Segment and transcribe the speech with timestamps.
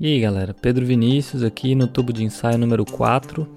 [0.00, 3.48] E aí galera, Pedro Vinícius aqui no tubo de ensaio número 4,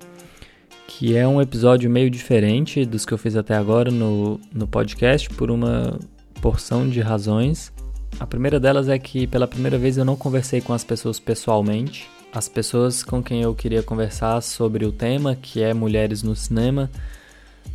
[0.88, 5.30] que é um episódio meio diferente dos que eu fiz até agora no, no podcast
[5.30, 6.00] por uma
[6.42, 7.72] porção de razões.
[8.20, 12.10] A primeira delas é que pela primeira vez eu não conversei com as pessoas pessoalmente.
[12.34, 16.90] As pessoas com quem eu queria conversar sobre o tema, que é mulheres no cinema,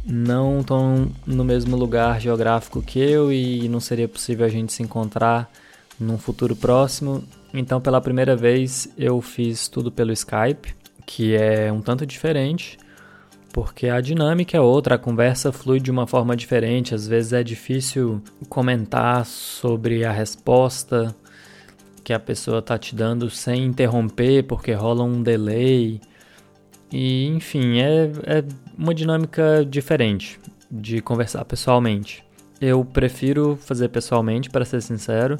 [0.04, 4.82] não estão no mesmo lugar geográfico que eu e não seria possível a gente se
[4.82, 5.48] encontrar
[6.00, 7.22] num futuro próximo.
[7.58, 10.74] Então, pela primeira vez, eu fiz tudo pelo Skype,
[11.06, 12.76] que é um tanto diferente,
[13.50, 16.94] porque a dinâmica é outra, a conversa flui de uma forma diferente.
[16.94, 21.16] Às vezes é difícil comentar sobre a resposta
[22.04, 25.98] que a pessoa está te dando sem interromper, porque rola um delay.
[26.92, 28.44] E, enfim, é, é
[28.76, 30.38] uma dinâmica diferente
[30.70, 32.22] de conversar pessoalmente.
[32.60, 35.38] Eu prefiro fazer pessoalmente, para ser sincero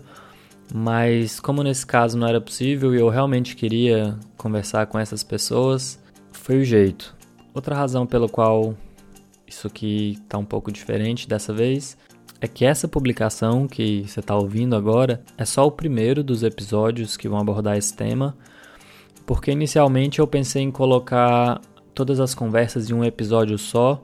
[0.75, 5.99] mas como nesse caso não era possível e eu realmente queria conversar com essas pessoas,
[6.33, 7.15] foi o jeito.
[7.55, 8.75] Outra razão pela qual
[9.47, 11.97] isso aqui está um pouco diferente dessa vez
[12.41, 17.17] é que essa publicação que você está ouvindo agora é só o primeiro dos episódios
[17.17, 18.37] que vão abordar esse tema,
[19.25, 21.61] porque inicialmente eu pensei em colocar
[21.95, 24.03] todas as conversas em um episódio só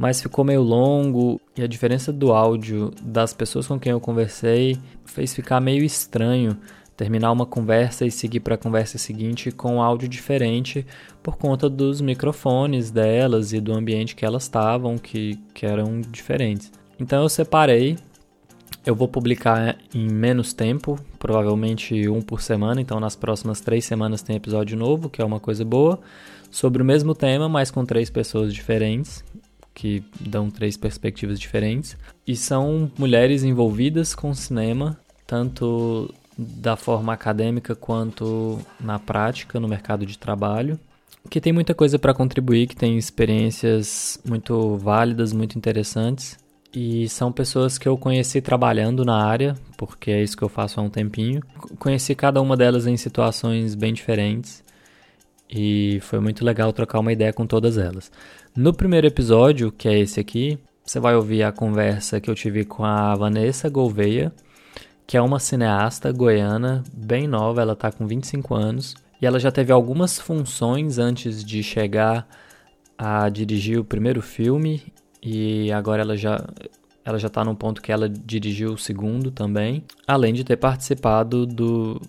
[0.00, 4.78] mas ficou meio longo e a diferença do áudio das pessoas com quem eu conversei
[5.04, 6.56] fez ficar meio estranho
[6.96, 10.86] terminar uma conversa e seguir para a conversa seguinte com áudio diferente
[11.22, 16.72] por conta dos microfones delas e do ambiente que elas estavam, que, que eram diferentes.
[16.98, 17.98] Então eu separei,
[18.86, 24.22] eu vou publicar em menos tempo, provavelmente um por semana, então nas próximas três semanas
[24.22, 26.00] tem episódio novo, que é uma coisa boa,
[26.50, 29.22] sobre o mesmo tema, mas com três pessoas diferentes
[29.80, 31.96] que dão três perspectivas diferentes.
[32.26, 40.04] E são mulheres envolvidas com cinema, tanto da forma acadêmica quanto na prática, no mercado
[40.04, 40.78] de trabalho,
[41.30, 46.38] que tem muita coisa para contribuir, que tem experiências muito válidas, muito interessantes.
[46.74, 50.78] E são pessoas que eu conheci trabalhando na área, porque é isso que eu faço
[50.78, 51.42] há um tempinho.
[51.78, 54.62] Conheci cada uma delas em situações bem diferentes
[55.50, 58.10] e foi muito legal trocar uma ideia com todas elas.
[58.54, 62.64] No primeiro episódio, que é esse aqui, você vai ouvir a conversa que eu tive
[62.64, 64.32] com a Vanessa Gouveia,
[65.06, 69.50] que é uma cineasta goiana bem nova, ela está com 25 anos e ela já
[69.50, 72.26] teve algumas funções antes de chegar
[72.96, 74.82] a dirigir o primeiro filme
[75.22, 76.44] e agora ela já
[77.04, 81.46] ela já está num ponto que ela dirigiu o segundo também, além de ter participado
[81.46, 82.00] do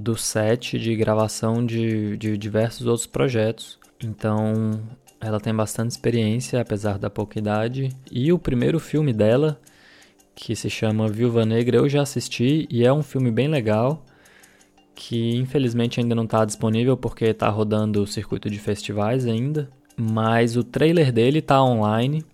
[0.00, 3.78] do set de gravação de, de diversos outros projetos.
[4.02, 4.80] Então,
[5.20, 7.90] ela tem bastante experiência, apesar da pouca idade.
[8.10, 9.60] E o primeiro filme dela,
[10.34, 14.04] que se chama Viúva Negra, eu já assisti e é um filme bem legal.
[14.94, 19.70] Que infelizmente ainda não está disponível porque está rodando o circuito de festivais ainda.
[19.96, 22.24] Mas o trailer dele está online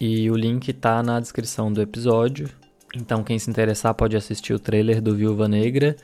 [0.00, 2.48] e o link está na descrição do episódio.
[2.94, 5.96] Então, quem se interessar pode assistir o trailer do Viúva Negra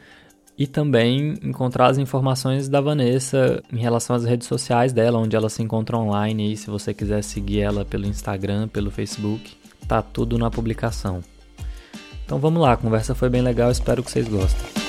[0.59, 5.49] e também encontrar as informações da Vanessa em relação às redes sociais dela, onde ela
[5.49, 6.53] se encontra online.
[6.53, 9.57] E se você quiser seguir ela pelo Instagram, pelo Facebook,
[9.89, 11.21] tá tudo na publicação.
[12.25, 14.82] Então vamos lá, a conversa foi bem legal, espero que vocês gostem.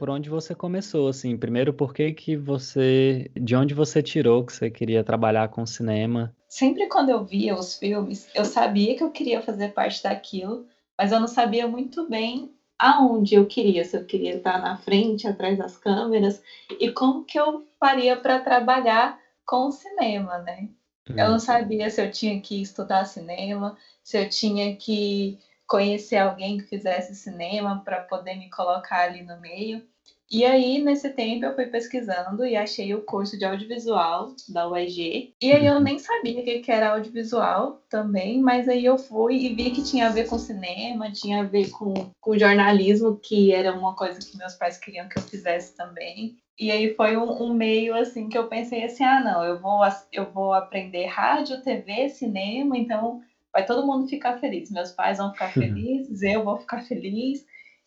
[0.00, 1.36] Por onde você começou, assim.
[1.36, 6.34] Primeiro, por que que você, de onde você tirou que você queria trabalhar com cinema?
[6.48, 10.66] Sempre quando eu via os filmes, eu sabia que eu queria fazer parte daquilo,
[10.96, 15.28] mas eu não sabia muito bem aonde eu queria, se eu queria estar na frente,
[15.28, 16.42] atrás das câmeras,
[16.80, 20.70] e como que eu faria para trabalhar com o cinema, né?
[21.10, 21.14] Hum.
[21.18, 25.38] Eu não sabia se eu tinha que estudar cinema, se eu tinha que
[25.70, 29.86] conhecer alguém que fizesse cinema para poder me colocar ali no meio.
[30.32, 35.34] E aí, nesse tempo, eu fui pesquisando e achei o curso de audiovisual da UEG.
[35.42, 35.80] E aí eu uhum.
[35.80, 40.06] nem sabia o que era audiovisual também, mas aí eu fui e vi que tinha
[40.06, 44.36] a ver com cinema, tinha a ver com, com jornalismo, que era uma coisa que
[44.36, 46.38] meus pais queriam que eu fizesse também.
[46.56, 49.80] E aí foi um, um, meio assim que eu pensei assim, ah não, eu vou,
[50.12, 53.20] eu vou aprender rádio, TV, cinema, então
[53.52, 54.70] vai todo mundo ficar feliz.
[54.70, 55.52] Meus pais vão ficar uhum.
[55.54, 57.44] felizes, eu vou ficar feliz,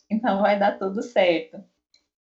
[0.09, 1.63] então vai dar tudo certo.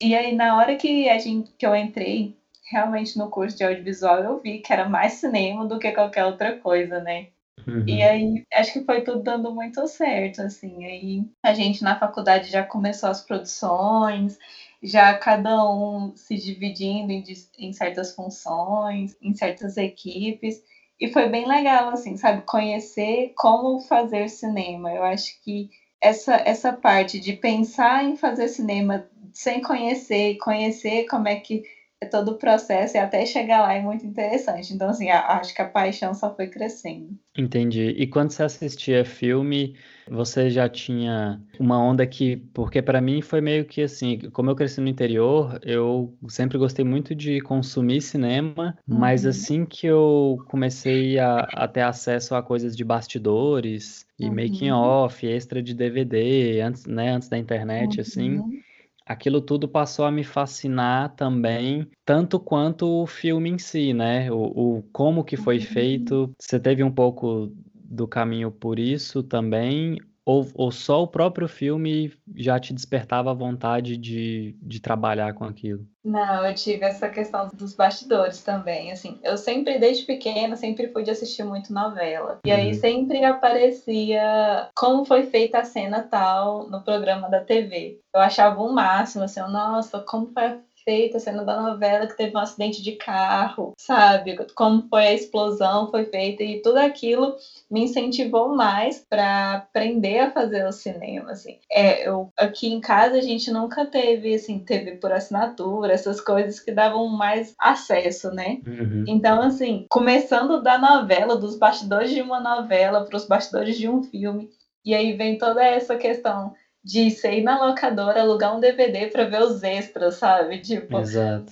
[0.01, 2.35] E aí, na hora que, a gente, que eu entrei
[2.71, 6.57] realmente no curso de audiovisual, eu vi que era mais cinema do que qualquer outra
[6.57, 7.27] coisa, né?
[7.67, 7.85] Uhum.
[7.87, 10.83] E aí, acho que foi tudo dando muito certo, assim.
[10.85, 14.39] Aí, a gente na faculdade já começou as produções,
[14.81, 17.23] já cada um se dividindo em,
[17.59, 20.63] em certas funções, em certas equipes.
[20.99, 22.41] E foi bem legal, assim, sabe?
[22.43, 24.91] Conhecer como fazer cinema.
[24.91, 25.69] Eu acho que
[26.01, 31.63] essa, essa parte de pensar em fazer cinema sem conhecer, conhecer como é que
[32.01, 34.73] é todo o processo e até chegar lá é muito interessante.
[34.73, 37.09] Então, assim, acho que a paixão só foi crescendo.
[37.37, 37.89] Entendi.
[37.95, 39.75] E quando você assistia filme,
[40.09, 44.55] você já tinha uma onda que, porque para mim foi meio que assim, como eu
[44.55, 48.97] cresci no interior, eu sempre gostei muito de consumir cinema, uhum.
[48.97, 54.35] mas assim que eu comecei a, a, ter acesso a coisas de bastidores e uhum.
[54.35, 58.45] making off, extra de DVD, antes, né, antes da internet, assim, uhum.
[58.45, 58.70] assim
[59.11, 64.31] aquilo tudo passou a me fascinar também, tanto quanto o filme em si, né?
[64.31, 65.63] O, o como que foi uhum.
[65.63, 66.35] feito.
[66.39, 69.97] Você teve um pouco do caminho por isso também,
[70.31, 75.43] ou, ou só o próprio filme já te despertava a vontade de, de trabalhar com
[75.43, 75.85] aquilo?
[76.03, 81.03] Não, eu tive essa questão dos bastidores também, assim, eu sempre, desde pequena, sempre fui
[81.03, 82.73] de assistir muito novela, e aí uhum.
[82.73, 87.99] sempre aparecia como foi feita a cena tal no programa da TV.
[88.13, 92.39] Eu achava o máximo, assim, nossa, como foi feita, cena da novela que teve um
[92.39, 94.37] acidente de carro, sabe?
[94.55, 97.35] Como foi a explosão, foi feita e tudo aquilo
[97.69, 101.57] me incentivou mais para aprender a fazer o cinema, assim.
[101.71, 106.59] É, eu aqui em casa a gente nunca teve assim, teve por assinatura, essas coisas
[106.59, 108.59] que davam mais acesso, né?
[108.65, 109.05] Uhum.
[109.07, 114.03] Então, assim, começando da novela, dos bastidores de uma novela para os bastidores de um
[114.03, 114.49] filme,
[114.83, 119.41] e aí vem toda essa questão de ir na locadora, alugar um DVD para ver
[119.41, 120.59] os extras, sabe?
[120.59, 121.51] Tipo, Exato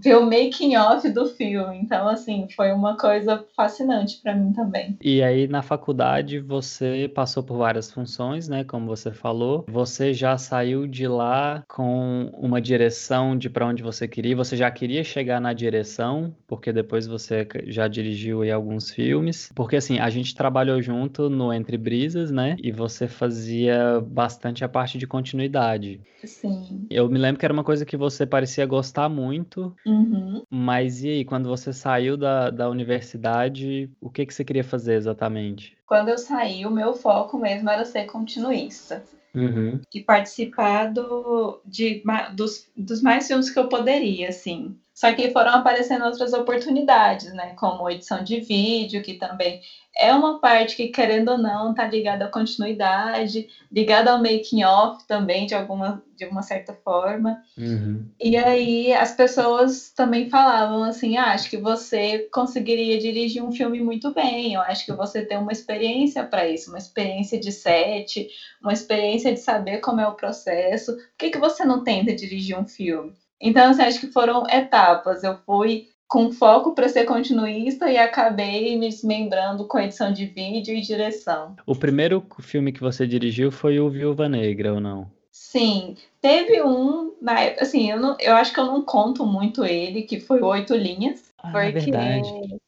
[0.00, 1.78] ver o making off do filme.
[1.78, 4.96] Então, assim, foi uma coisa fascinante para mim também.
[5.02, 8.64] E aí, na faculdade, você passou por várias funções, né?
[8.64, 9.64] Como você falou.
[9.68, 14.36] Você já saiu de lá com uma direção de para onde você queria.
[14.36, 19.50] Você já queria chegar na direção, porque depois você já dirigiu aí alguns filmes.
[19.54, 22.56] Porque, assim, a gente trabalhou junto no Entre Brisas, né?
[22.62, 26.00] E você fazia bastante a parte de continuidade.
[26.24, 26.86] Sim.
[26.90, 30.42] Eu me lembro que era uma coisa que você parecia gostar muito Uhum.
[30.50, 34.94] Mas e aí, quando você saiu da, da universidade, o que, que você queria fazer
[34.94, 35.76] exatamente?
[35.86, 39.02] Quando eu saí, o meu foco mesmo era ser continuista.
[39.34, 39.80] Uhum.
[39.94, 42.02] E participar do, de,
[42.34, 44.76] dos, dos mais filmes que eu poderia, assim.
[44.98, 47.52] Só que foram aparecendo outras oportunidades, né?
[47.54, 49.60] Como edição de vídeo, que também
[49.96, 54.98] é uma parte que, querendo ou não, tá ligada à continuidade, ligada ao making off
[55.06, 57.38] também, de alguma, de uma certa forma.
[57.56, 58.08] Uhum.
[58.20, 63.80] E aí as pessoas também falavam assim: ah, acho que você conseguiria dirigir um filme
[63.80, 68.26] muito bem, eu acho que você tem uma experiência para isso, uma experiência de set,
[68.60, 70.92] uma experiência de saber como é o processo.
[70.92, 73.12] Por que, que você não tenta dirigir um filme?
[73.40, 75.22] Então, assim, acho que foram etapas.
[75.22, 80.74] Eu fui com foco para ser continuista e acabei me desmembrando com edição de vídeo
[80.74, 81.54] e direção.
[81.66, 85.10] O primeiro filme que você dirigiu foi o Viúva Negra, ou não?
[85.30, 90.02] Sim, teve um, época, assim, eu, não, eu acho que eu não conto muito ele,
[90.02, 91.30] que foi Oito Linhas.
[91.42, 91.90] Ah, é porque...
[91.90, 92.58] é verdade.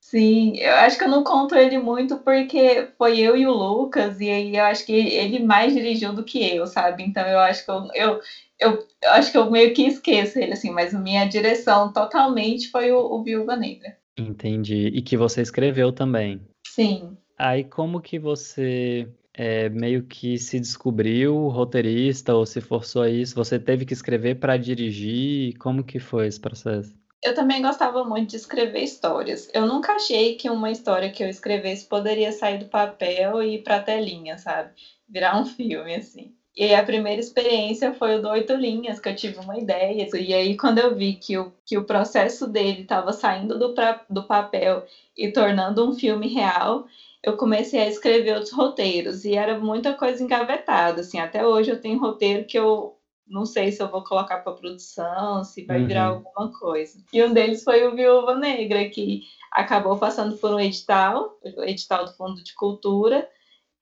[0.00, 4.20] Sim, eu acho que eu não conto ele muito porque foi eu e o Lucas,
[4.20, 7.04] e aí eu acho que ele mais dirigiu do que eu, sabe?
[7.04, 8.20] Então eu acho que eu, eu,
[8.60, 12.92] eu, eu, acho que eu meio que esqueço ele, assim, mas minha direção totalmente foi
[12.92, 13.96] o, o Viúva Negra.
[14.16, 14.88] Entendi.
[14.88, 16.40] E que você escreveu também.
[16.66, 17.16] Sim.
[17.38, 23.34] Aí como que você é, meio que se descobriu roteirista ou se forçou a isso?
[23.34, 25.56] Você teve que escrever para dirigir?
[25.58, 26.94] Como que foi esse processo?
[27.22, 29.50] Eu também gostava muito de escrever histórias.
[29.54, 33.62] Eu nunca achei que uma história que eu escrevesse poderia sair do papel e ir
[33.62, 34.70] para telinha, sabe?
[35.08, 36.34] Virar um filme assim.
[36.60, 40.06] E a primeira experiência foi o do Oito Linhas, que eu tive uma ideia.
[40.14, 44.04] E aí, quando eu vi que o, que o processo dele estava saindo do, pra,
[44.10, 44.84] do papel
[45.16, 46.84] e tornando um filme real,
[47.22, 49.24] eu comecei a escrever outros roteiros.
[49.24, 51.00] E era muita coisa engavetada.
[51.00, 52.94] Assim, até hoje eu tenho roteiro que eu
[53.26, 55.86] não sei se eu vou colocar para produção, se vai uhum.
[55.86, 57.02] virar alguma coisa.
[57.10, 62.04] E um deles foi o Viúva Negra, que acabou passando por um edital, o edital
[62.04, 63.26] do Fundo de Cultura,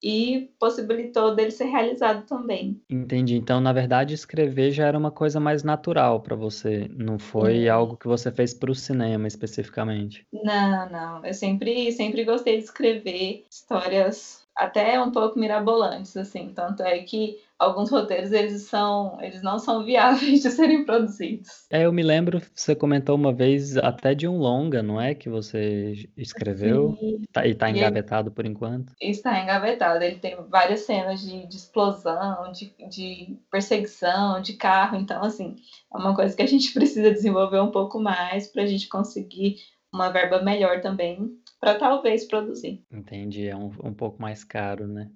[0.02, 2.81] e possibilitou dele ser realizado também.
[2.88, 3.37] Entendi.
[3.37, 7.97] Então, na verdade, escrever já era uma coisa mais natural para você, não foi algo
[7.97, 10.26] que você fez para o cinema especificamente.
[10.33, 11.25] Não, não.
[11.25, 16.53] Eu sempre, sempre gostei de escrever histórias até um pouco mirabolantes, assim.
[16.53, 21.67] Tanto é que alguns roteiros eles são eles não são viáveis de serem produzidos.
[21.71, 25.15] É, eu me lembro, você comentou uma vez até de um longa, não é?
[25.15, 27.23] Que você escreveu Sim.
[27.33, 28.93] Tá, e está engavetado ele, por enquanto.
[29.00, 30.03] Está engavetado.
[30.03, 34.97] Ele tem várias cenas de, de explosão, de, de, perseguição, de carro.
[34.97, 35.55] Então, assim,
[35.95, 39.57] é uma coisa que a gente precisa desenvolver um pouco mais para a gente conseguir
[39.93, 42.85] uma verba melhor também para talvez produzir.
[42.91, 45.11] Entendi, é um, um pouco mais caro, né?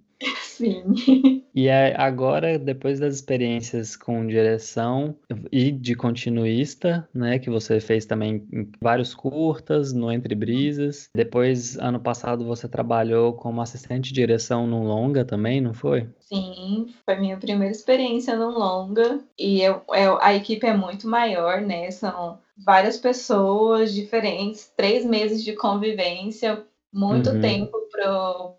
[0.56, 1.42] Sim.
[1.54, 5.14] E é agora, depois das experiências com direção
[5.50, 11.09] e de continuista, né, que você fez também em vários curtas, no Entre Brisas.
[11.14, 16.09] Depois, ano passado, você trabalhou como assistente de direção no longa também, não foi?
[16.21, 19.21] Sim, foi minha primeira experiência no longa.
[19.38, 21.90] E eu, eu, a equipe é muito maior, né?
[21.90, 27.40] São várias pessoas diferentes, três meses de convivência muito uhum.
[27.40, 27.72] tempo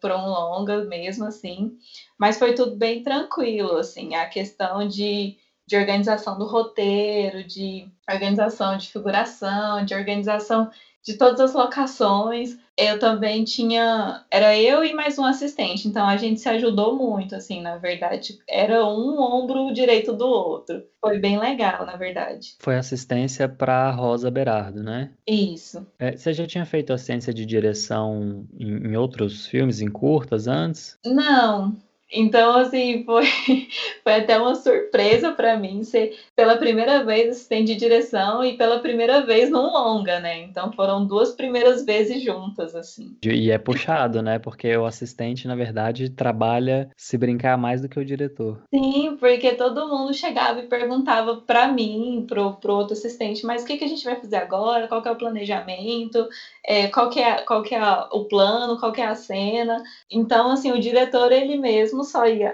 [0.01, 1.77] para um longa mesmo, assim.
[2.17, 4.15] Mas foi tudo bem tranquilo, assim.
[4.15, 5.37] A questão de,
[5.67, 10.69] de organização do roteiro, de organização de figuração, de organização
[11.03, 12.57] de todas as locações.
[12.75, 14.25] Eu também tinha.
[14.31, 18.39] Era eu e mais um assistente, então a gente se ajudou muito, assim, na verdade.
[18.49, 20.83] Era um ombro direito do outro.
[20.99, 22.55] Foi bem legal, na verdade.
[22.59, 25.11] Foi assistência para Rosa Berardo, né?
[25.27, 25.85] Isso.
[25.99, 30.97] É, você já tinha feito assistência de direção em, em outros filmes, em curtas antes?
[31.05, 31.75] Não,
[32.13, 33.25] então, assim, foi,
[34.03, 38.79] foi até uma surpresa para mim ser pela primeira vez assistente de direção e pela
[38.79, 40.41] primeira vez num longa, né?
[40.43, 43.17] Então foram duas primeiras vezes juntas, assim.
[43.23, 44.37] E é puxado, né?
[44.37, 48.61] Porque o assistente, na verdade, trabalha se brincar mais do que o diretor.
[48.73, 53.65] Sim, porque todo mundo chegava e perguntava para mim, pro, pro outro assistente, mas o
[53.65, 54.87] que, que a gente vai fazer agora?
[54.87, 56.27] Qual que é o planejamento?
[56.65, 58.79] É, qual que é, qual que é o plano?
[58.79, 59.83] Qual que é a cena?
[60.09, 62.53] Então, assim, o diretor, ele mesmo só ia,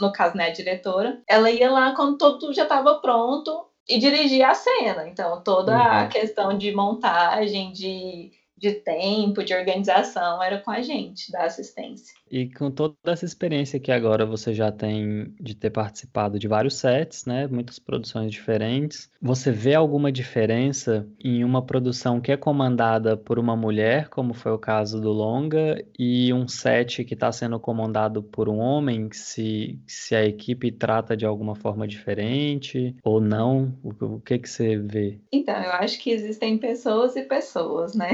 [0.00, 4.48] no caso, né, a diretora, ela ia lá quando tudo já estava pronto e dirigia
[4.48, 5.08] a cena.
[5.08, 5.82] Então, toda uhum.
[5.82, 12.14] a questão de montagem, de de tempo, de organização, era com a gente, da assistência.
[12.34, 16.74] E com toda essa experiência que agora você já tem de ter participado de vários
[16.74, 23.16] sets, né, muitas produções diferentes, você vê alguma diferença em uma produção que é comandada
[23.16, 27.60] por uma mulher, como foi o caso do Longa, e um set que está sendo
[27.60, 33.78] comandado por um homem, se, se a equipe trata de alguma forma diferente ou não?
[33.80, 35.20] O, o que que você vê?
[35.30, 38.10] Então, eu acho que existem pessoas e pessoas, né?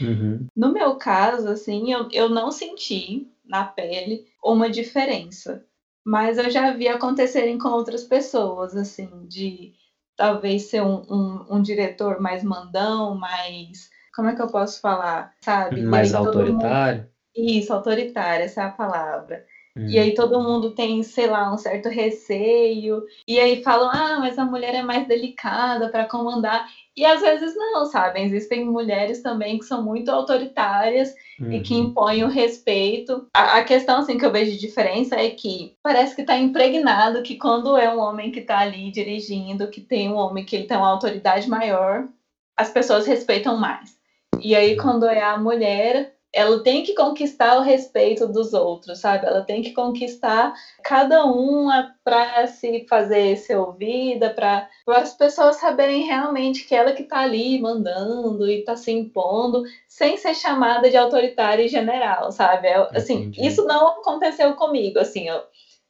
[0.00, 0.46] Uhum.
[0.54, 5.64] No meu caso, assim, eu, eu não senti na pele uma diferença.
[6.04, 9.74] Mas eu já vi acontecerem com outras pessoas, assim, de
[10.16, 13.90] talvez ser um, um, um diretor mais mandão, mais.
[14.14, 15.34] Como é que eu posso falar?
[15.40, 15.82] Sabe?
[15.82, 17.02] Mais autoritário?
[17.02, 17.10] Mundo...
[17.34, 19.44] Isso, autoritário, essa é a palavra.
[19.76, 23.04] E aí todo mundo tem, sei lá, um certo receio.
[23.28, 26.66] E aí falam, ah, mas a mulher é mais delicada para comandar.
[26.96, 28.22] E às vezes não, sabe?
[28.22, 31.52] Existem mulheres também que são muito autoritárias uhum.
[31.52, 31.80] e que uhum.
[31.80, 33.28] impõem o respeito.
[33.34, 37.22] A, a, questão, assim, que eu vejo de diferença é que parece que está impregnado
[37.22, 40.66] que quando é um homem que está ali dirigindo, que tem um homem que ele
[40.66, 42.08] tem uma autoridade maior,
[42.56, 43.94] as pessoas respeitam mais.
[44.40, 49.26] E aí, quando é a mulher, ela tem que conquistar o respeito dos outros, sabe?
[49.26, 50.52] Ela tem que conquistar
[50.84, 57.02] cada uma para se fazer ser ouvida, para as pessoas saberem realmente que ela que
[57.02, 62.68] está ali mandando e está se impondo, sem ser chamada de autoritária e general, sabe?
[62.68, 63.46] Eu, assim, Entendi.
[63.46, 65.40] isso não aconteceu comigo, assim, eu,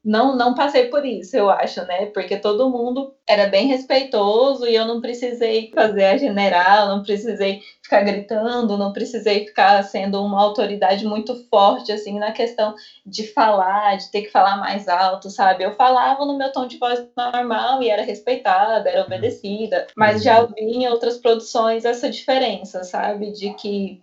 [0.03, 2.05] não, não passei por isso, eu acho, né?
[2.07, 7.59] Porque todo mundo era bem respeitoso e eu não precisei fazer a general, não precisei
[7.83, 12.73] ficar gritando, não precisei ficar sendo uma autoridade muito forte, assim, na questão
[13.05, 15.63] de falar, de ter que falar mais alto, sabe?
[15.63, 20.39] Eu falava no meu tom de voz normal e era respeitada, era obedecida, mas já
[20.41, 20.47] uhum.
[20.55, 23.31] vi em outras produções essa diferença, sabe?
[23.31, 23.99] De que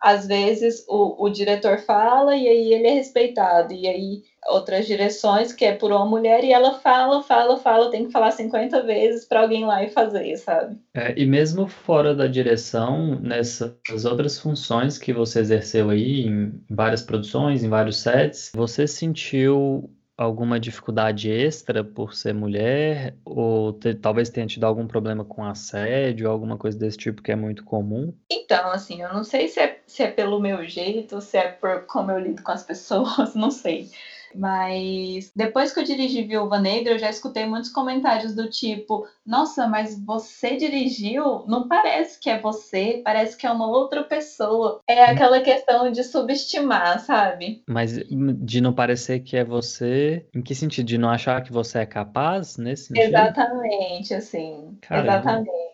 [0.00, 5.52] às vezes o, o diretor fala e aí ele é respeitado, e aí outras direções
[5.52, 9.24] que é por uma mulher e ela fala, fala, fala, tem que falar 50 vezes
[9.24, 10.78] para alguém lá e fazer, sabe?
[10.94, 17.02] É, e mesmo fora da direção, nessas outras funções que você exerceu aí em várias
[17.02, 23.14] produções, em vários sets, você sentiu alguma dificuldade extra por ser mulher?
[23.24, 27.36] Ou te, talvez tenha tido algum problema com assédio, alguma coisa desse tipo que é
[27.36, 28.12] muito comum?
[28.28, 31.86] Então, assim, eu não sei se é, se é pelo meu jeito, se é por
[31.86, 33.88] como eu lido com as pessoas, não sei.
[34.34, 39.66] Mas depois que eu dirigi Viúva Negra, eu já escutei muitos comentários do tipo: Nossa,
[39.66, 41.44] mas você dirigiu?
[41.46, 44.80] Não parece que é você, parece que é uma outra pessoa.
[44.88, 47.62] É aquela questão de subestimar, sabe?
[47.68, 50.86] Mas de não parecer que é você, em que sentido?
[50.86, 53.08] De não achar que você é capaz nesse sentido?
[53.08, 54.76] Exatamente, assim.
[54.80, 55.12] Caramba.
[55.12, 55.67] Exatamente.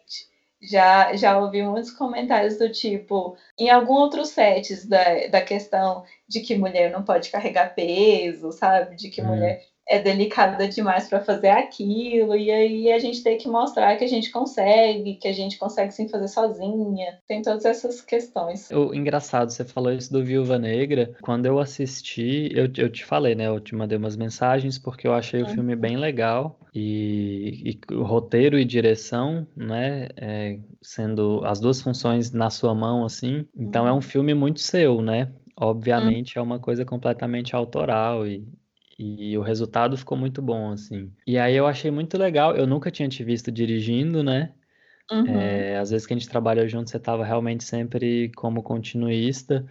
[0.65, 6.41] Já, já ouvi muitos comentários do tipo, em alguns outros sets da, da questão de
[6.41, 8.97] que mulher não pode carregar peso, sabe?
[8.97, 9.27] De que hum.
[9.27, 14.05] mulher é delicada demais para fazer aquilo, e aí a gente tem que mostrar que
[14.05, 17.19] a gente consegue, que a gente consegue sim fazer sozinha.
[17.29, 18.71] Tem todas essas questões.
[18.71, 21.15] O engraçado, você falou isso do Viúva Negra.
[21.21, 23.47] Quando eu assisti, eu, eu te falei, né?
[23.47, 26.59] Eu te mandei umas mensagens porque eu achei o filme bem legal.
[26.75, 33.05] E, e, o roteiro e direção, né, é, sendo as duas funções na sua mão,
[33.05, 33.47] assim.
[33.57, 35.31] Então é um filme muito seu, né?
[35.57, 38.45] Obviamente é uma coisa completamente autoral e,
[38.99, 41.13] e o resultado ficou muito bom, assim.
[41.27, 42.57] E aí eu achei muito legal.
[42.57, 44.53] Eu nunca tinha te visto dirigindo, né?
[45.11, 45.27] Uhum.
[45.27, 49.67] É, às vezes que a gente trabalha junto, você estava realmente sempre como continuista.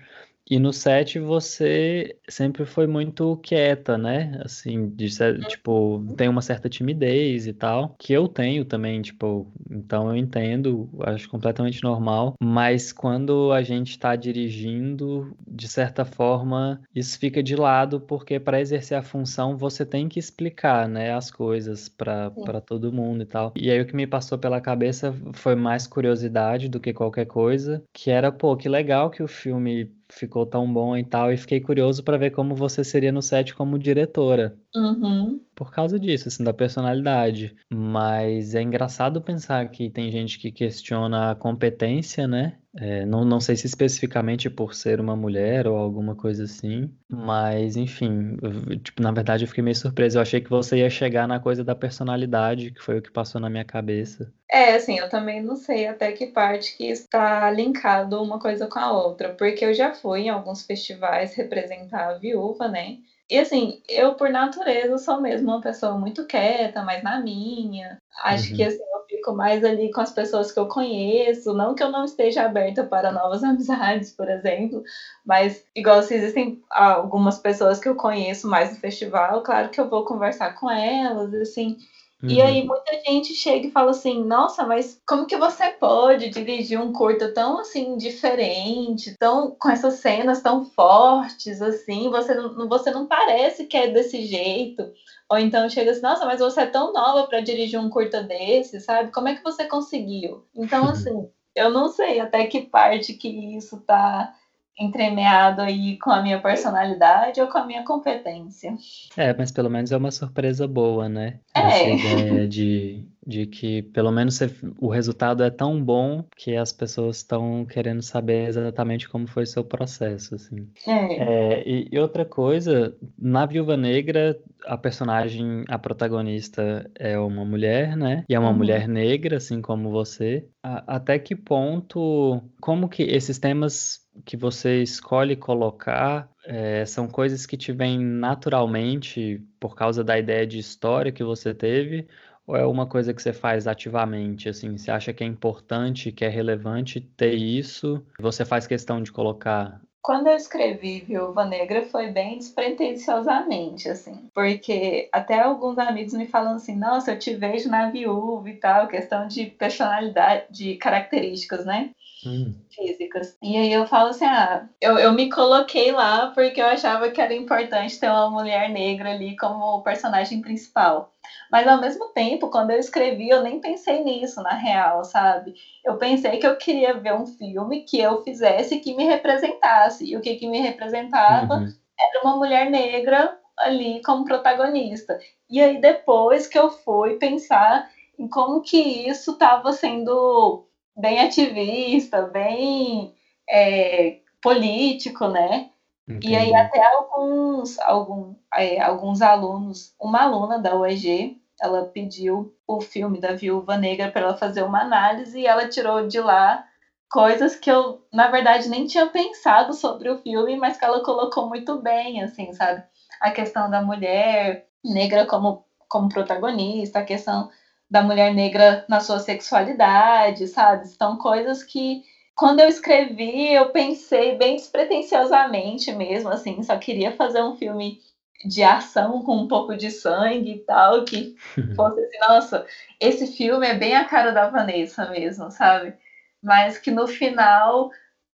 [0.50, 4.39] E no set você sempre foi muito quieta, né?
[4.43, 5.07] Assim, de,
[5.47, 10.89] tipo, tem uma certa timidez e tal, que eu tenho também, tipo, então eu entendo,
[11.01, 17.55] acho completamente normal, mas quando a gente tá dirigindo, de certa forma, isso fica de
[17.55, 22.29] lado, porque para exercer a função você tem que explicar, né, as coisas para
[22.65, 23.53] todo mundo e tal.
[23.55, 27.83] E aí o que me passou pela cabeça foi mais curiosidade do que qualquer coisa,
[27.93, 31.60] que era, pô, que legal que o filme ficou tão bom e tal, e fiquei
[31.60, 34.57] curioso para ver como você seria no set como diretora.
[34.75, 35.39] Uhum.
[35.55, 37.55] Por causa disso, assim, da personalidade.
[37.69, 42.57] Mas é engraçado pensar que tem gente que questiona a competência, né?
[42.75, 47.77] É, não, não sei se especificamente por ser uma mulher ou alguma coisa assim, mas
[47.77, 50.17] enfim, eu, tipo, na verdade eu fiquei meio surpreso.
[50.17, 53.39] Eu achei que você ia chegar na coisa da personalidade, que foi o que passou
[53.39, 54.33] na minha cabeça.
[54.51, 58.79] É, assim, eu também não sei até que parte que está linkado uma coisa com
[58.79, 62.97] a outra, porque eu já fui em alguns festivais representar a viúva, né?
[63.29, 67.97] E assim, eu por natureza sou mesmo uma pessoa muito quieta, mais na minha.
[68.23, 68.55] Acho uhum.
[68.57, 71.89] que assim, eu fico mais ali com as pessoas que eu conheço, não que eu
[71.89, 74.83] não esteja aberta para novas amizades, por exemplo,
[75.25, 79.89] mas igual se existem algumas pessoas que eu conheço mais no festival, claro que eu
[79.89, 81.77] vou conversar com elas, assim,
[82.23, 82.29] Uhum.
[82.29, 86.79] E aí muita gente chega e fala assim, nossa, mas como que você pode dirigir
[86.79, 92.91] um curto tão assim diferente, tão com essas cenas tão fortes assim, você não, você
[92.91, 94.89] não parece que é desse jeito.
[95.33, 98.79] Ou então chega assim, nossa, mas você é tão nova para dirigir um curta desse,
[98.79, 99.12] sabe?
[99.12, 100.45] Como é que você conseguiu?
[100.55, 104.31] Então, assim, eu não sei até que parte que isso tá
[104.79, 108.77] entremeado aí com a minha personalidade ou com a minha competência.
[109.17, 111.39] É, mas pelo menos é uma surpresa boa, né?
[111.55, 111.62] É.
[111.62, 114.39] Essa ideia de, de que pelo menos
[114.77, 119.63] o resultado é tão bom que as pessoas estão querendo saber exatamente como foi seu
[119.63, 120.67] processo, assim.
[120.86, 121.15] É.
[121.15, 127.95] é e, e, outra coisa, na Viúva Negra, a personagem, a protagonista é uma mulher,
[127.95, 128.23] né?
[128.27, 128.57] E é uma uhum.
[128.57, 130.45] mulher negra, assim como você.
[130.62, 137.45] A, até que ponto, como que esses temas que você escolhe colocar é, são coisas
[137.45, 142.07] que te vêm naturalmente por causa da ideia de história que você teve?
[142.45, 146.25] Ou é uma coisa que você faz ativamente, assim, você acha que é importante, que
[146.25, 149.79] é relevante ter isso, você faz questão de colocar?
[150.01, 156.56] Quando eu escrevi Viúva Negra foi bem despretensiosamente, assim, porque até alguns amigos me falam
[156.56, 161.91] assim, nossa, eu te vejo na viúva e tal, questão de personalidade, de características, né?
[162.25, 162.55] Hum.
[162.69, 163.38] Físicas.
[163.41, 167.21] E aí eu falo assim, ah, eu, eu me coloquei lá porque eu achava que
[167.21, 171.12] era importante ter uma mulher negra ali como personagem principal.
[171.51, 175.53] Mas ao mesmo tempo, quando eu escrevi, eu nem pensei nisso na real, sabe?
[175.86, 180.05] Eu pensei que eu queria ver um filme que eu fizesse que me representasse.
[180.05, 181.67] E o que, que me representava uhum.
[181.99, 185.17] era uma mulher negra ali como protagonista.
[185.49, 192.23] E aí depois que eu fui pensar em como que isso estava sendo bem ativista,
[192.23, 193.12] bem
[193.49, 195.65] é, político, né?
[196.08, 196.29] Entendi.
[196.29, 202.82] E aí até alguns, algum, é, alguns alunos, uma aluna da UEG, ela pediu o
[202.82, 206.62] filme da Viúva Negra para ela fazer uma análise e ela tirou de lá
[207.10, 211.47] coisas que eu, na verdade, nem tinha pensado sobre o filme, mas que ela colocou
[211.47, 212.82] muito bem, assim, sabe?
[213.21, 217.47] A questão da mulher negra como, como protagonista, a questão
[217.93, 220.88] da mulher negra na sua sexualidade, sabe?
[220.88, 222.01] São coisas que
[222.34, 227.99] quando eu escrevi, eu pensei bem despretensiosamente mesmo, assim, só queria fazer um filme
[228.43, 231.36] de ação com um pouco de sangue e tal, que
[231.75, 232.65] fosse assim, nossa,
[232.99, 235.93] esse filme é bem a cara da Vanessa mesmo, sabe?
[236.41, 237.91] Mas que no final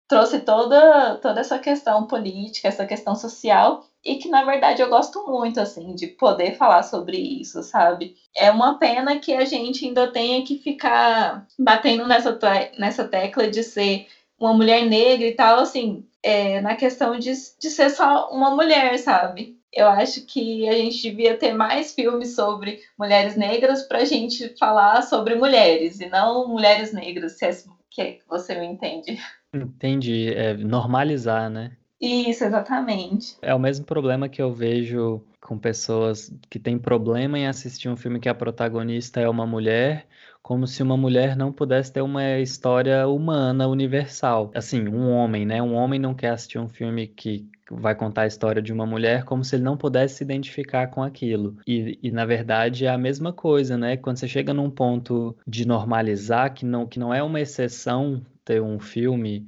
[0.08, 5.26] trouxe toda, toda essa questão política, essa questão social, e que na verdade eu gosto
[5.26, 8.16] muito, assim, de poder falar sobre isso, sabe?
[8.36, 12.38] É uma pena que a gente ainda tenha que ficar batendo nessa,
[12.78, 14.08] nessa tecla de ser
[14.39, 18.98] uma mulher negra e tal, assim, é, na questão de, de ser só uma mulher,
[19.00, 19.58] sabe?
[19.72, 24.54] Eu acho que a gente devia ter mais filmes sobre mulheres negras para a gente
[24.60, 27.52] falar sobre mulheres e não mulheres negras, se é
[27.89, 29.18] que você me entende.
[29.54, 30.34] Entendi.
[30.34, 31.72] É normalizar, né?
[32.04, 33.38] Isso, exatamente.
[33.42, 37.96] É o mesmo problema que eu vejo com pessoas que têm problema em assistir um
[37.96, 40.06] filme que a protagonista é uma mulher,
[40.42, 44.52] como se uma mulher não pudesse ter uma história humana, universal.
[44.54, 45.62] Assim, um homem, né?
[45.62, 49.24] Um homem não quer assistir um filme que vai contar a história de uma mulher
[49.24, 51.56] como se ele não pudesse se identificar com aquilo.
[51.66, 53.96] E, e na verdade é a mesma coisa, né?
[53.96, 58.62] Quando você chega num ponto de normalizar, que não, que não é uma exceção ter
[58.62, 59.48] um filme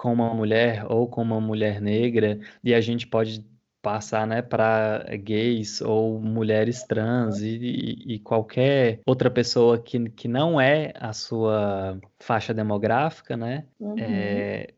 [0.00, 3.44] com uma mulher ou com uma mulher negra, e a gente pode
[3.82, 10.58] passar né, para gays ou mulheres trans e, e, qualquer outra pessoa que, que não
[10.60, 13.64] é a sua faixa demográfica, né?
[13.78, 13.94] Uhum.
[13.98, 14.68] É,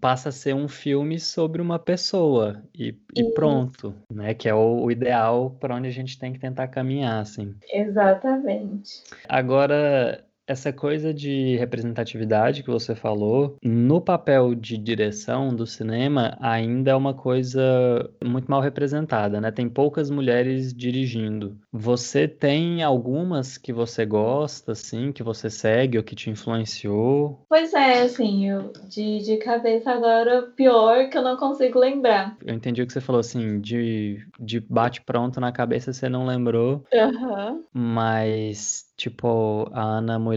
[0.00, 4.34] passa a ser um filme sobre uma pessoa e, e pronto, né?
[4.34, 7.54] Que é o, o ideal para onde a gente tem que tentar caminhar, assim.
[7.72, 9.02] Exatamente.
[9.28, 16.90] Agora, essa coisa de representatividade que você falou, no papel de direção do cinema, ainda
[16.90, 19.50] é uma coisa muito mal representada, né?
[19.50, 21.56] Tem poucas mulheres dirigindo.
[21.72, 27.44] Você tem algumas que você gosta, assim, que você segue ou que te influenciou?
[27.48, 32.36] Pois é, assim, eu, de, de cabeça agora, pior que eu não consigo lembrar.
[32.44, 36.84] Eu entendi o que você falou, assim, de, de bate-pronto na cabeça você não lembrou.
[36.92, 37.52] Aham.
[37.52, 37.64] Uhum.
[37.72, 40.36] Mas Tipo, a Ana Mui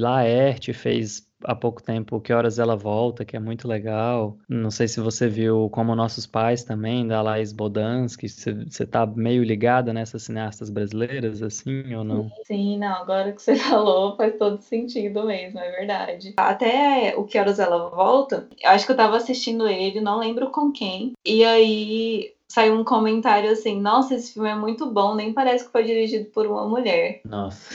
[0.74, 4.38] fez há pouco tempo Que Horas Ela Volta, que é muito legal.
[4.50, 8.28] Não sei se você viu Como Nossos Pais também, da Laís Bodansky.
[8.28, 12.32] Você tá meio ligada nessas cineastas brasileiras, assim, ou não?
[12.46, 12.96] Sim, não.
[12.96, 16.34] Agora que você falou, faz todo sentido mesmo, é verdade.
[16.38, 20.72] Até O Que Horas Ela Volta, acho que eu tava assistindo ele, não lembro com
[20.72, 21.14] quem.
[21.26, 25.72] E aí saiu um comentário assim: Nossa, esse filme é muito bom, nem parece que
[25.72, 27.20] foi dirigido por uma mulher.
[27.26, 27.74] Nossa.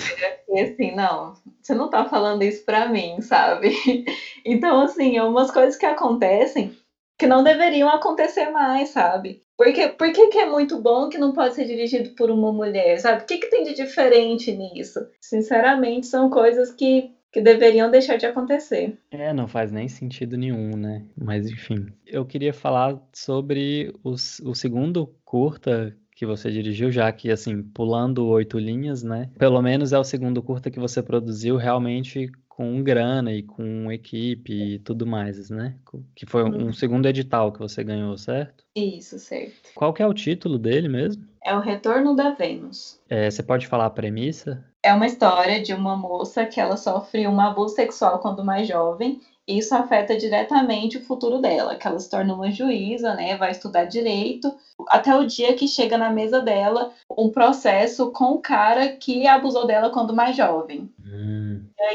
[0.49, 3.71] E assim, não, você não tá falando isso pra mim, sabe?
[4.45, 6.71] Então, assim, é umas coisas que acontecem
[7.19, 9.39] que não deveriam acontecer mais, sabe?
[9.57, 12.99] Porque, por que, que é muito bom que não pode ser dirigido por uma mulher,
[12.99, 13.23] sabe?
[13.23, 15.07] O que, que tem de diferente nisso?
[15.21, 18.99] Sinceramente, são coisas que que deveriam deixar de acontecer.
[19.11, 21.05] É, não faz nem sentido nenhum, né?
[21.17, 27.31] Mas enfim, eu queria falar sobre os, o segundo curta que você dirigiu, já que,
[27.31, 29.31] assim, pulando oito linhas, né?
[29.39, 34.53] Pelo menos é o segundo curta que você produziu realmente com grana e com equipe
[34.53, 35.77] e tudo mais, né?
[36.15, 36.73] Que foi um uhum.
[36.75, 38.67] segundo edital que você ganhou, certo?
[38.77, 39.71] Isso, certo.
[39.75, 41.25] Qual que é o título dele mesmo?
[41.43, 43.01] É o Retorno da Vênus.
[43.09, 44.63] É, você pode falar a premissa?
[44.83, 49.19] É uma história de uma moça que ela sofre um abuso sexual quando mais jovem
[49.47, 53.51] e isso afeta diretamente o futuro dela, que ela se torna uma juíza, né, vai
[53.51, 54.55] estudar direito,
[54.89, 56.89] até o dia que chega na mesa dela
[57.19, 60.89] um processo com o cara que abusou dela quando mais jovem.
[61.05, 61.50] Hum.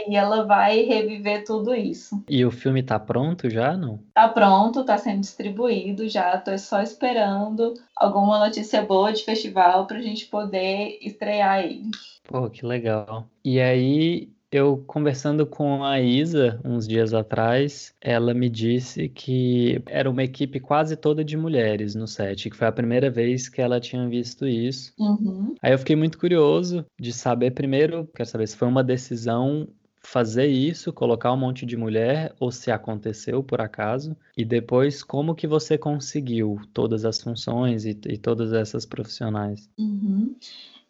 [0.08, 2.24] E ela vai reviver tudo isso.
[2.30, 4.00] E o filme tá pronto já, não?
[4.14, 10.02] Tá pronto, tá sendo distribuído já, tô só esperando alguma notícia boa de festival pra
[10.02, 11.92] gente poder estrear ele.
[12.28, 13.28] Pô, que legal.
[13.44, 20.10] E aí, eu conversando com a Isa uns dias atrás, ela me disse que era
[20.10, 23.80] uma equipe quase toda de mulheres no set, que foi a primeira vez que ela
[23.80, 24.94] tinha visto isso.
[24.98, 25.56] Uhum.
[25.62, 29.68] Aí eu fiquei muito curioso de saber, primeiro, quero saber se foi uma decisão
[30.06, 35.36] fazer isso, colocar um monte de mulher, ou se aconteceu por acaso, e depois como
[35.36, 39.68] que você conseguiu todas as funções e, e todas essas profissionais.
[39.78, 40.36] Uhum.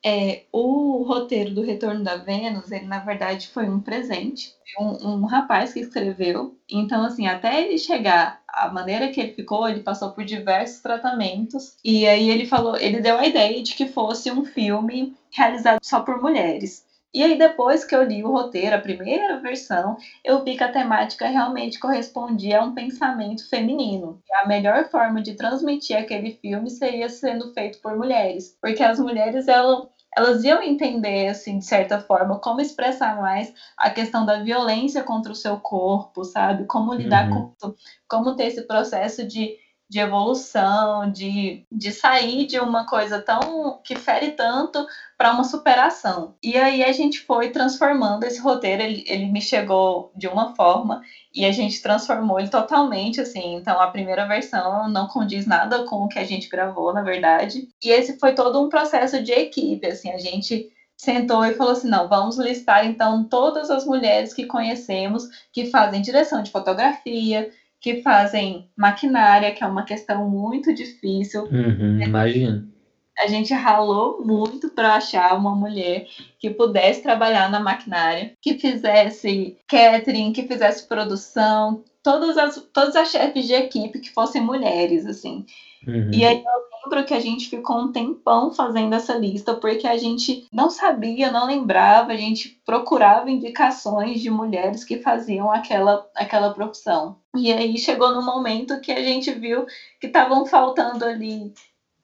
[0.07, 4.53] É, o roteiro do Retorno da Vênus, ele na verdade foi um presente.
[4.79, 6.55] Um, um, rapaz que escreveu.
[6.69, 11.75] Então, assim, até ele chegar, a maneira que ele ficou, ele passou por diversos tratamentos.
[11.83, 16.01] E aí ele falou, ele deu a ideia de que fosse um filme realizado só
[16.01, 16.85] por mulheres.
[17.15, 20.71] E aí, depois que eu li o roteiro, a primeira versão, eu vi que a
[20.71, 24.21] temática realmente correspondia a um pensamento feminino.
[24.33, 29.47] A melhor forma de transmitir aquele filme seria sendo feito por mulheres, porque as mulheres
[29.47, 35.03] elas, elas iam entender, assim, de certa forma, como expressar mais a questão da violência
[35.03, 36.65] contra o seu corpo, sabe?
[36.65, 37.47] Como lidar uhum.
[37.47, 37.75] com isso,
[38.07, 43.95] como ter esse processo de, de evolução, de, de sair de uma coisa tão que
[43.95, 44.85] fere tanto
[45.17, 46.35] para uma superação.
[46.41, 51.01] E aí a gente foi transformando esse roteiro, ele, ele me chegou de uma forma
[51.33, 53.55] e a gente transformou ele totalmente, assim.
[53.55, 57.67] Então a primeira versão não condiz nada com o que a gente gravou, na verdade.
[57.83, 61.89] E esse foi todo um processo de equipe, assim, a gente sentou e falou assim:
[61.89, 67.51] não, vamos listar então todas as mulheres que conhecemos que fazem direção de fotografia,
[67.85, 71.43] que fazem maquinária, que é uma questão muito difícil.
[71.43, 72.67] Uhum, imagina.
[73.15, 76.07] A gente ralou muito para achar uma mulher
[76.39, 83.11] que pudesse trabalhar na maquinária, que fizesse catering, que fizesse produção, todas as, todas as
[83.11, 85.45] chefes de equipe que fossem mulheres, assim.
[85.87, 86.11] Uhum.
[86.11, 89.97] E aí eu lembro que a gente ficou um tempão fazendo essa lista, porque a
[89.97, 96.53] gente não sabia, não lembrava, a gente procurava indicações de mulheres que faziam aquela, aquela
[96.53, 97.17] profissão.
[97.35, 99.65] E aí chegou no momento que a gente viu
[99.99, 101.53] que estavam faltando ali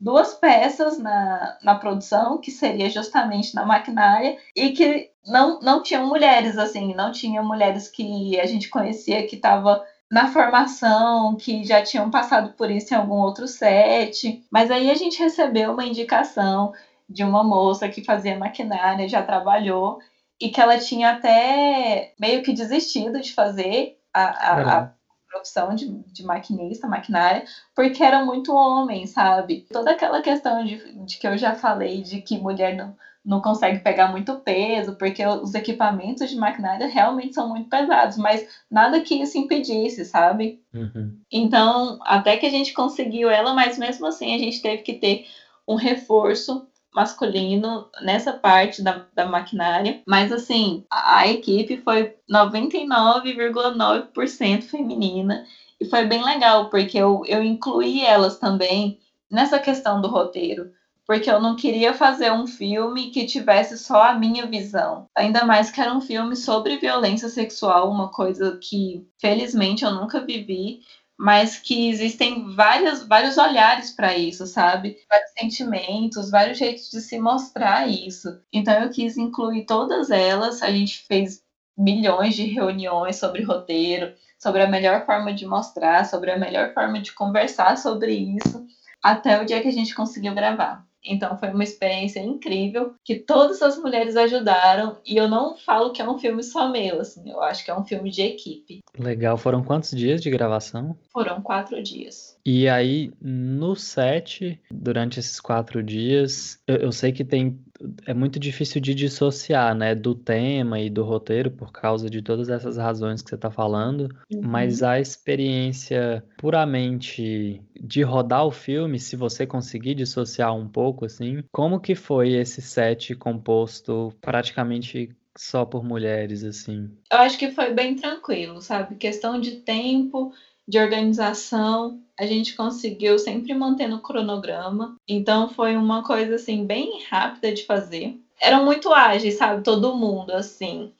[0.02, 6.08] duas peças na, na produção, que seria justamente na maquinária, e que não, não tinham
[6.08, 11.82] mulheres, assim, não tinha mulheres que a gente conhecia que estava na formação, que já
[11.82, 14.46] tinham passado por isso em algum outro set.
[14.52, 16.74] Mas aí a gente recebeu uma indicação
[17.10, 20.00] de uma moça que fazia maquinária, já trabalhou,
[20.40, 24.94] e que ela tinha até meio que desistido de fazer a, a, a
[25.30, 29.66] profissão de, de, maquinista, maquinária, porque era muito homem, sabe?
[29.72, 33.80] Toda aquela questão de, de que eu já falei de que mulher não não consegue
[33.80, 39.22] pegar muito peso, porque os equipamentos de maquinária realmente são muito pesados, mas nada que
[39.22, 40.60] isso impedisse, sabe?
[40.74, 41.20] Uhum.
[41.32, 45.28] Então, até que a gente conseguiu ela, mas mesmo assim a gente teve que ter
[45.68, 54.64] um reforço masculino nessa parte da, da maquinária, mas assim, a, a equipe foi 99,9%
[54.64, 55.46] feminina
[55.80, 60.72] e foi bem legal, porque eu, eu incluí elas também nessa questão do roteiro
[61.06, 65.08] porque eu não queria fazer um filme que tivesse só a minha visão.
[65.16, 70.26] Ainda mais que era um filme sobre violência sexual, uma coisa que felizmente eu nunca
[70.26, 70.80] vivi,
[71.18, 74.98] mas que existem várias, vários olhares para isso, sabe?
[75.08, 78.40] Vários sentimentos, vários jeitos de se mostrar isso.
[78.52, 80.64] Então eu quis incluir todas elas.
[80.64, 81.44] A gente fez
[81.78, 87.00] milhões de reuniões sobre roteiro, sobre a melhor forma de mostrar, sobre a melhor forma
[87.00, 88.66] de conversar sobre isso,
[89.04, 90.86] até o dia que a gente conseguiu gravar.
[91.04, 96.02] Então foi uma experiência incrível que todas as mulheres ajudaram e eu não falo que
[96.02, 98.82] é um filme só meu, assim, eu acho que é um filme de equipe.
[98.98, 99.38] Legal.
[99.38, 100.96] Foram quantos dias de gravação?
[101.12, 102.38] Foram quatro dias.
[102.46, 107.60] E aí no set, durante esses quatro dias, eu, eu sei que tem
[108.06, 112.50] é muito difícil de dissociar, né, do tema e do roteiro por causa de todas
[112.50, 114.42] essas razões que você está falando, uhum.
[114.44, 121.44] mas a experiência puramente de rodar o filme, se você conseguir dissociar um pouco, assim,
[121.52, 126.90] como que foi esse set composto praticamente só por mulheres, assim?
[127.12, 128.96] Eu acho que foi bem tranquilo, sabe?
[128.96, 130.34] Questão de tempo,
[130.68, 134.96] de organização, a gente conseguiu sempre manter no cronograma.
[135.08, 138.16] Então foi uma coisa assim bem rápida de fazer.
[138.40, 139.64] Eram muito ágeis, sabe?
[139.64, 140.94] Todo mundo assim.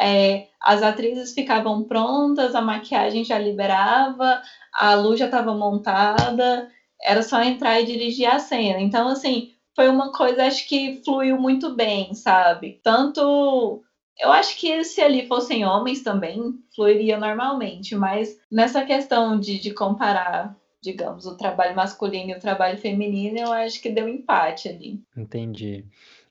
[0.00, 4.40] É, as atrizes ficavam prontas, a maquiagem já liberava,
[4.72, 6.70] a luz já estava montada,
[7.02, 8.80] era só entrar e dirigir a cena.
[8.80, 12.80] Então, assim, foi uma coisa, acho que fluiu muito bem, sabe?
[12.82, 13.82] Tanto
[14.20, 19.72] eu acho que se ali fossem homens também, fluiria normalmente, mas nessa questão de, de
[19.72, 25.00] comparar, digamos, o trabalho masculino e o trabalho feminino, eu acho que deu empate ali.
[25.16, 25.84] Entendi.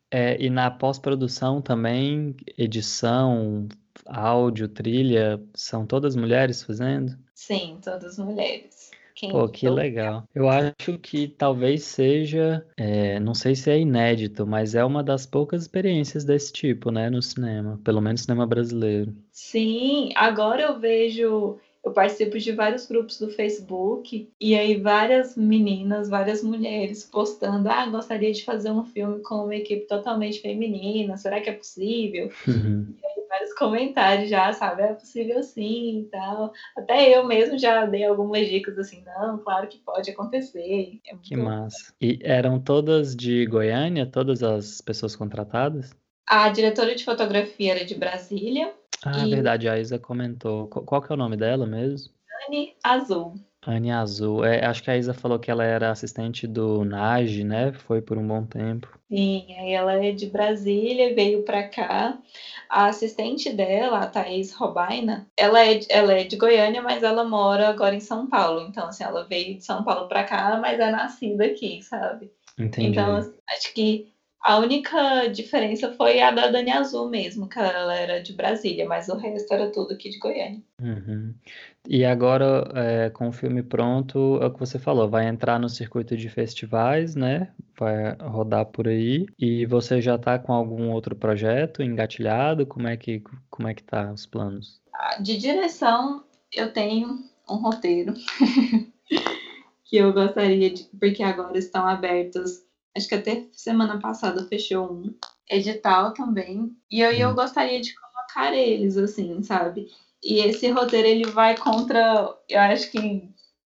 [0.09, 3.67] É, e na pós-produção também, edição,
[4.05, 7.17] áudio, trilha, são todas mulheres fazendo?
[7.33, 8.91] Sim, todas mulheres.
[9.17, 10.29] Quem Pô, que legal.
[10.33, 15.25] Eu acho que talvez seja, é, não sei se é inédito, mas é uma das
[15.25, 19.15] poucas experiências desse tipo, né, no cinema, pelo menos cinema brasileiro.
[19.31, 26.09] Sim, agora eu vejo eu participo de vários grupos do Facebook e aí várias meninas,
[26.09, 31.39] várias mulheres postando: ah, gostaria de fazer um filme com uma equipe totalmente feminina, será
[31.39, 32.29] que é possível?
[32.47, 32.93] Uhum.
[33.57, 34.83] Comentários já, sabe?
[34.83, 36.53] É possível sim e tal.
[36.77, 40.99] Até eu mesmo já dei algumas dicas assim: não, claro que pode acontecer.
[41.05, 41.93] É que massa.
[41.99, 45.95] E eram todas de Goiânia, todas as pessoas contratadas?
[46.27, 48.73] A diretora de fotografia era de Brasília.
[49.03, 49.29] Ah, e...
[49.29, 50.67] verdade, a Isa comentou.
[50.67, 52.13] Qual que é o nome dela mesmo?
[52.47, 53.35] Anne Azul.
[53.67, 54.45] Anne Azul.
[54.45, 57.73] É, acho que a Isa falou que ela era assistente do Nage, né?
[57.73, 58.87] Foi por um bom tempo.
[59.09, 62.17] Sim, aí ela é de Brasília, veio para cá.
[62.69, 67.67] A assistente dela, a Thaís Robaina, ela é, ela é de Goiânia, mas ela mora
[67.67, 68.65] agora em São Paulo.
[68.69, 72.31] Então, assim, ela veio de São Paulo para cá, mas é nascida aqui, sabe?
[72.57, 72.87] Entendi.
[72.87, 74.07] Então, acho que
[74.47, 79.09] a única diferença foi a da Dani Azul mesmo, que ela era de Brasília, mas
[79.09, 80.63] o resto era tudo aqui de Goiânia.
[80.81, 81.35] Uhum.
[81.85, 85.67] E agora, é, com o filme pronto, é o que você falou, vai entrar no
[85.67, 87.51] circuito de festivais, né?
[87.77, 89.25] Vai rodar por aí.
[89.37, 92.65] E você já está com algum outro projeto engatilhado?
[92.65, 94.79] Como é que como é que tá os planos?
[95.19, 98.13] De direção, eu tenho um roteiro
[99.83, 100.83] que eu gostaria de.
[100.97, 102.65] Porque agora estão abertos.
[102.97, 105.15] Acho que até semana passada fechou um
[105.49, 106.75] edital também.
[106.91, 109.87] E eu, eu gostaria de colocar eles, assim, sabe?
[110.23, 113.29] E esse roteiro ele vai contra, eu acho que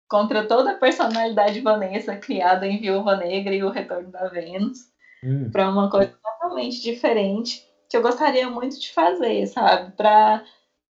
[0.09, 4.79] contra toda a personalidade Vanessa criada em Viúva Negra e o Retorno da Vênus,
[5.25, 5.51] hum.
[5.51, 9.93] para uma coisa totalmente diferente que eu gostaria muito de fazer, sabe?
[9.97, 10.45] Para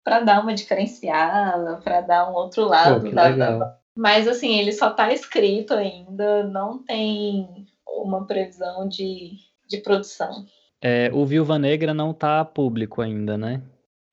[0.04, 4.70] para dar uma diferenciada, para dar um outro lado Pô, da, da, Mas assim, ele
[4.70, 7.66] só está escrito ainda, não tem
[8.02, 9.32] uma previsão de,
[9.68, 10.46] de produção.
[10.80, 13.62] É, o Viúva Negra não está público ainda, né?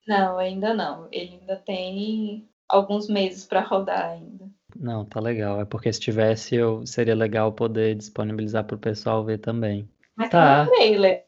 [0.08, 1.08] Não, ainda não.
[1.12, 4.50] Ele ainda tem alguns meses para rodar ainda.
[4.76, 5.62] Não, tá legal.
[5.62, 9.88] É porque se tivesse, eu seria legal poder disponibilizar para o pessoal ver também.
[10.15, 10.65] Mas tá.
[10.65, 11.26] tem um trailer.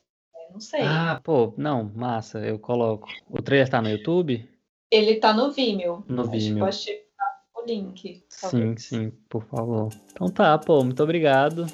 [0.51, 0.81] Não sei.
[0.81, 3.07] Ah, pô, não, massa, eu coloco.
[3.29, 4.49] O trailer tá no YouTube?
[4.89, 6.03] Ele tá no Vimeo.
[6.07, 6.59] No Acho Vimeo.
[6.59, 7.05] Pode
[7.55, 8.23] o link.
[8.41, 8.51] Talvez.
[8.51, 9.89] Sim, sim, por favor.
[10.11, 11.65] Então tá, pô, muito obrigado.